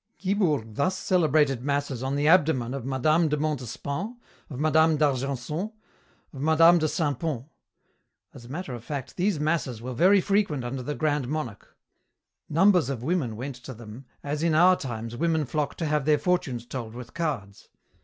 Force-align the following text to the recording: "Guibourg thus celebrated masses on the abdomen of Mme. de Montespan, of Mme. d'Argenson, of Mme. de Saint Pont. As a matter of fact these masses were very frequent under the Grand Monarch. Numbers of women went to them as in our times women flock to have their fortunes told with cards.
"Guibourg 0.19 0.73
thus 0.73 0.97
celebrated 0.97 1.61
masses 1.63 2.01
on 2.01 2.15
the 2.15 2.27
abdomen 2.27 2.73
of 2.73 2.83
Mme. 2.83 3.27
de 3.27 3.37
Montespan, 3.37 4.17
of 4.49 4.59
Mme. 4.59 4.95
d'Argenson, 4.97 5.73
of 6.33 6.41
Mme. 6.41 6.79
de 6.79 6.87
Saint 6.87 7.19
Pont. 7.19 7.45
As 8.33 8.45
a 8.45 8.49
matter 8.49 8.73
of 8.73 8.83
fact 8.83 9.15
these 9.15 9.39
masses 9.39 9.79
were 9.79 9.93
very 9.93 10.19
frequent 10.19 10.63
under 10.65 10.81
the 10.81 10.95
Grand 10.95 11.27
Monarch. 11.27 11.77
Numbers 12.49 12.89
of 12.89 13.03
women 13.03 13.35
went 13.35 13.57
to 13.57 13.75
them 13.75 14.05
as 14.23 14.41
in 14.41 14.55
our 14.55 14.75
times 14.75 15.15
women 15.15 15.45
flock 15.45 15.75
to 15.75 15.85
have 15.85 16.05
their 16.05 16.17
fortunes 16.17 16.65
told 16.65 16.95
with 16.95 17.13
cards. 17.13 17.69